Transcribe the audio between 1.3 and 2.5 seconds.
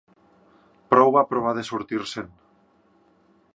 provar de sortir-se'n